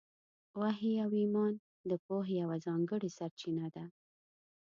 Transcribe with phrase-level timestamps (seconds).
[0.59, 1.53] وحي او ایمان
[1.89, 3.85] د پوهې یوه ځانګړې سرچینه ده.